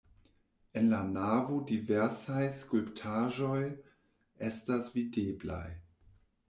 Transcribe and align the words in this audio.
En 0.79 0.87
la 0.93 1.01
navo 1.09 1.59
diversaj 1.73 2.41
skulptaĵoj 2.61 3.61
estas 4.51 4.93
videblaj. 4.99 5.67